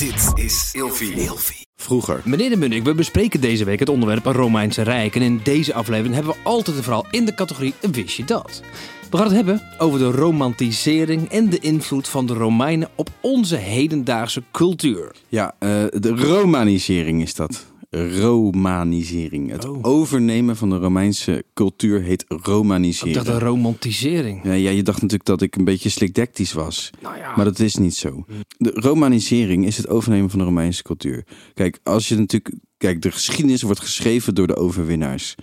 Dit 0.00 0.44
is 0.44 0.70
Ilfie. 0.72 1.66
Vroeger. 1.76 2.20
Meneer 2.24 2.50
de 2.50 2.56
Munnik, 2.56 2.84
we 2.84 2.94
bespreken 2.94 3.40
deze 3.40 3.64
week 3.64 3.78
het 3.78 3.88
onderwerp 3.88 4.24
Romeinse 4.24 4.82
Rijk. 4.82 5.14
En 5.14 5.22
in 5.22 5.40
deze 5.42 5.74
aflevering 5.74 6.14
hebben 6.14 6.32
we 6.32 6.38
altijd 6.42 6.76
een 6.76 6.82
verhaal 6.82 7.06
in 7.10 7.24
de 7.24 7.34
categorie 7.34 7.74
Wist 7.92 8.16
je 8.16 8.24
dat? 8.24 8.62
We 9.10 9.16
gaan 9.16 9.26
het 9.26 9.34
hebben 9.34 9.62
over 9.78 9.98
de 9.98 10.10
romantisering 10.10 11.28
en 11.28 11.48
de 11.48 11.58
invloed 11.58 12.08
van 12.08 12.26
de 12.26 12.34
Romeinen 12.34 12.88
op 12.94 13.08
onze 13.20 13.56
hedendaagse 13.56 14.42
cultuur. 14.52 15.16
Ja, 15.28 15.54
eh, 15.58 15.68
de 15.90 16.14
romanisering 16.16 17.22
is 17.22 17.34
dat. 17.34 17.66
Romanisering. 17.90 19.50
Het 19.50 19.68
Oh. 19.68 19.78
overnemen 19.82 20.56
van 20.56 20.70
de 20.70 20.76
Romeinse 20.76 21.44
cultuur 21.54 22.02
heet 22.02 22.24
Ik 22.28 22.44
romaniseren. 22.46 23.12
dacht 23.12 23.26
de 23.26 23.38
romantisering. 23.38 24.44
Ja, 24.44 24.52
ja, 24.52 24.70
je 24.70 24.82
dacht 24.82 24.96
natuurlijk 25.00 25.28
dat 25.28 25.42
ik 25.42 25.56
een 25.56 25.64
beetje 25.64 25.88
slikdectisch 25.88 26.52
was. 26.52 26.90
Nou 27.02 27.16
ja, 27.16 27.36
Maar 27.36 27.44
dat 27.44 27.58
is 27.58 27.76
niet 27.76 27.94
zo. 27.94 28.24
De 28.58 28.70
romanisering 28.74 29.66
is 29.66 29.76
het 29.76 29.88
overnemen 29.88 30.30
van 30.30 30.38
de 30.38 30.44
Romeinse 30.44 30.82
cultuur. 30.82 31.24
Kijk, 31.54 31.78
als 31.82 32.08
je 32.08 32.16
natuurlijk. 32.16 32.54
Kijk, 32.76 33.02
de 33.02 33.10
geschiedenis 33.10 33.62
wordt 33.62 33.80
geschreven 33.80 34.34
door 34.34 34.46
de 34.46 34.56
overwinnaars. 34.56 35.34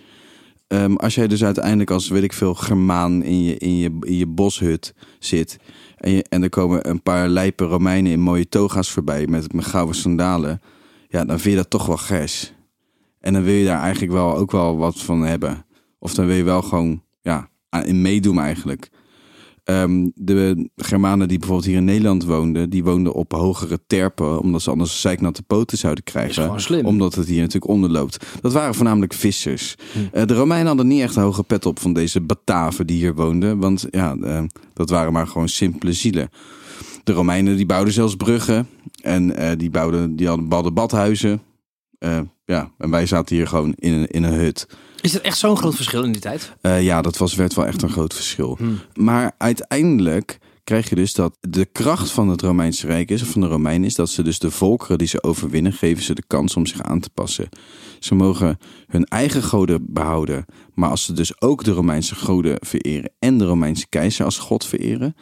Ehm, 0.67 0.94
als 0.95 1.16
jij 1.16 1.27
dus 1.27 1.44
uiteindelijk 1.44 1.91
als, 1.91 2.08
weet 2.08 2.23
ik 2.23 2.34
veel, 2.34 2.53
Germaan 2.53 3.23
in 3.23 3.44
je, 3.44 3.58
in 3.58 3.77
je, 3.77 3.98
in 4.00 4.16
je 4.17 4.27
boshut 4.27 4.94
zit. 5.20 5.58
En, 5.98 6.11
je, 6.11 6.23
en 6.30 6.44
er 6.44 6.50
komen 6.50 6.89
een 6.89 7.02
paar 7.03 7.30
lijpe 7.30 7.64
Romeinen 7.66 8.11
in 8.11 8.20
mooie 8.20 8.50
toga's 8.50 8.91
voorbij 8.91 9.27
met, 9.27 9.53
met 9.53 9.66
gouden 9.66 9.95
sandalen. 9.95 10.61
Ja, 11.09 11.25
dan 11.25 11.39
vind 11.39 11.55
je 11.55 11.61
dat 11.61 11.70
toch 11.70 11.85
wel 11.85 11.97
gers. 11.97 12.53
En 13.20 13.34
dan 13.34 13.43
wil 13.43 13.53
je 13.53 13.66
daar 13.66 13.81
eigenlijk 13.81 14.13
wel 14.13 14.35
ook 14.35 14.52
wel 14.52 14.77
wat 14.77 15.02
van 15.02 15.21
hebben. 15.21 15.66
Of 15.99 16.13
dan 16.13 16.25
wil 16.25 16.35
je 16.35 16.43
wel 16.43 16.61
gewoon 16.61 17.03
ja, 17.21 17.49
in 17.83 18.02
meedoen 18.02 18.39
eigenlijk. 18.39 18.89
Ehm, 19.67 20.07
de 20.16 20.70
Germanen 20.75 21.27
die 21.27 21.38
bijvoorbeeld 21.38 21.67
hier 21.67 21.77
in 21.77 21.85
Nederland 21.85 22.25
woonden, 22.25 22.70
die 22.70 22.83
woonden 22.83 23.13
op 23.13 23.31
hogere 23.31 23.80
terpen, 23.88 24.39
omdat 24.39 24.61
ze 24.61 24.70
anders 24.70 25.02
zeiknatte 25.02 25.43
poten 25.43 25.77
zouden 25.77 26.03
krijgen. 26.03 26.61
slim. 26.61 26.85
Omdat 26.85 27.16
het 27.16 27.27
hier 27.27 27.39
natuurlijk 27.39 27.71
onderloopt. 27.71 28.25
Dat 28.42 28.53
waren 28.53 28.75
voornamelijk 28.75 29.14
vissers. 29.14 29.75
Hm. 29.94 29.99
Eh, 30.11 30.25
de 30.25 30.33
Romeinen 30.33 30.67
hadden 30.67 30.88
niet 30.88 31.02
echt 31.02 31.16
een 31.16 31.23
hoge 31.23 31.44
pet 31.44 31.66
op 31.66 31.80
van 31.80 31.94
deze 31.94 32.21
Bataven 32.21 32.88
die 32.88 32.97
hier 32.97 33.16
woonden, 33.16 33.59
want 33.59 33.88
ja, 33.92 34.16
eh, 34.21 34.44
dat 34.73 34.89
waren 34.89 35.14
maar 35.14 35.27
gewoon 35.27 35.49
simpele 35.49 35.94
zielen. 35.94 36.30
De 37.03 37.14
Romeinen 37.14 37.55
die 37.55 37.66
bouwden 37.66 37.94
zelfs 37.94 38.16
bruggen 38.16 38.67
en 39.08 39.36
eh, 39.36 39.58
die, 39.58 39.69
bouwden, 39.69 40.16
die 40.16 40.27
hadden, 40.27 40.52
hadden 40.52 40.73
badhuizen. 40.73 41.41
Eh, 42.00 42.19
ja, 42.45 42.72
en 42.77 42.89
wij 42.89 43.05
zaten 43.05 43.36
hier 43.36 43.47
gewoon 43.47 43.73
in 43.75 43.94
een, 43.94 44.08
in 44.08 44.23
een 44.23 44.33
hut. 44.33 44.67
is 45.02 45.16
er 45.16 45.22
echt 45.22 45.38
zo'n 45.38 45.58
groot 45.58 45.75
verschil 45.75 46.03
in 46.03 46.11
die 46.11 46.22
tijd? 46.22 46.53
Eh, 46.61 46.83
ja, 46.83 47.02
dat 47.02 47.17
was, 47.17 47.36
werd 47.36 47.53
wel 47.53 47.66
echt 47.66 47.81
een 47.81 47.89
groot 47.89 48.14
verschil. 48.14 48.55
Hmm. 48.58 48.80
Maar 48.94 49.31
uiteindelijk 49.38 50.39
krijg 50.64 50.89
je 50.89 50.95
dus 50.95 51.14
dat 51.14 51.38
de 51.39 51.66
kracht 51.66 52.11
van 52.11 52.30
het 52.30 52.41
Romeinse 52.41 52.88
Rijk 52.88 53.11
is, 53.11 53.22
of 53.22 53.27
van 53.27 53.41
de 53.41 53.47
Romeinen, 53.47 53.88
is 53.88 53.95
dat 53.95 54.09
ze 54.09 54.23
dus 54.23 54.39
de 54.39 54.52
volkeren 54.52 54.97
die 54.97 55.08
ze 55.08 55.23
overwinnen, 55.23 55.73
geven 55.73 56.03
ze 56.03 56.14
de 56.14 56.23
kans 56.27 56.55
om 56.55 56.66
zich 56.66 56.81
aan 56.81 56.99
te 56.99 57.09
passen. 57.09 57.49
Ze 57.99 58.16
mogen 58.16 58.58
hun 58.88 59.05
eigen 59.05 59.44
goden 59.44 59.86
behouden, 59.88 60.45
maar 60.73 60.89
als 60.89 61.03
ze 61.03 61.14
dus 61.14 61.42
ook 61.42 61.64
de 61.64 61.71
Romeinse 61.71 62.16
goden 62.16 62.58
vereren 62.59 63.11
en 63.19 63.38
de 63.38 63.45
Romeinse 63.45 63.88
keizer 63.89 64.25
als 64.25 64.38
god 64.38 64.66
vereren, 64.66 65.16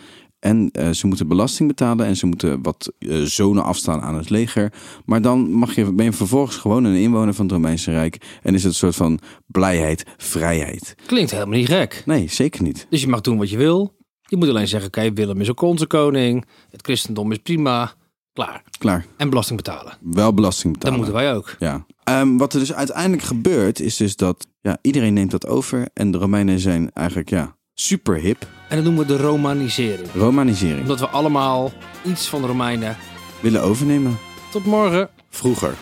en 0.46 0.70
eh, 0.72 0.90
ze 0.90 1.08
moeten 1.08 1.28
belasting 1.28 1.68
betalen 1.68 2.06
en 2.06 2.16
ze 2.16 2.26
moeten 2.26 2.62
wat 2.62 2.94
eh, 3.00 3.22
zonen 3.22 3.64
afstaan 3.64 4.02
aan 4.02 4.16
het 4.16 4.30
leger. 4.30 4.74
Maar 5.06 5.22
dan 5.22 5.52
mag 5.52 5.76
je, 5.76 5.94
ben 5.94 6.06
je 6.06 6.12
vervolgens 6.12 6.58
gewoon 6.58 6.84
een 6.84 6.96
inwoner 6.96 7.34
van 7.34 7.46
het 7.46 7.54
Romeinse 7.54 7.92
Rijk. 7.92 8.40
En 8.42 8.54
is 8.54 8.64
het 8.64 8.72
een 8.72 8.78
soort 8.78 8.96
van 8.96 9.20
blijheid, 9.46 10.04
vrijheid. 10.18 10.96
Klinkt 11.06 11.32
helemaal 11.32 11.58
niet 11.58 11.68
gek. 11.68 12.04
Nee, 12.06 12.28
zeker 12.30 12.64
niet. 12.64 12.88
Dus 12.90 13.02
je 13.02 13.08
mag 13.08 13.22
doen 13.22 13.38
wat 13.38 13.50
je 13.50 13.58
wil. 13.58 13.96
Je 14.22 14.38
moet 14.38 14.50
alleen 14.50 14.68
zeggen, 14.68 14.88
oké, 14.88 15.14
Willem 15.14 15.42
is 15.42 15.50
ook 15.50 15.62
onze 15.62 15.88
koning. 15.88 16.46
Het 16.70 16.82
christendom 16.82 17.32
is 17.32 17.38
prima. 17.38 17.94
Klaar. 18.34 18.64
Klaar. 18.78 19.06
En 19.18 19.30
belasting 19.30 19.58
betalen. 19.58 19.98
Wel 20.02 20.34
belasting 20.34 20.73
Dat 20.73 20.82
betalen. 20.82 21.00
moeten 21.00 21.16
wij 21.16 21.36
ook. 21.36 21.56
Ja. 21.60 21.86
Ehm, 22.04 22.38
wat 22.38 22.54
er 22.54 22.60
dus 22.60 22.73
uiteindelijk 22.73 23.23
gebeurt, 23.23 23.80
is 23.80 23.98
dus 23.98 24.16
dat 24.16 24.48
ja, 24.62 24.78
iedereen 24.82 25.14
neemt 25.14 25.32
dat 25.32 25.48
over. 25.48 25.88
En 25.94 26.12
de 26.12 26.18
Romeinen 26.18 26.60
zijn 26.60 26.92
eigenlijk 26.92 27.30
ja, 27.30 27.55
super 27.75 28.15
hip. 28.15 28.47
En 28.69 28.75
dat 28.75 28.86
noemen 28.86 29.08
we 29.08 29.17
de 29.17 29.23
romanisering. 29.23 30.08
Romanisering. 30.13 30.81
Omdat 30.81 30.99
we 30.99 31.08
allemaal 31.08 31.71
iets 32.03 32.27
van 32.27 32.41
de 32.41 32.47
Romeinen. 32.47 32.97
Willen 33.39 33.61
overnemen. 33.61 34.17
Tot 34.52 34.65
morgen. 34.65 35.09
Vroeger. 35.30 35.75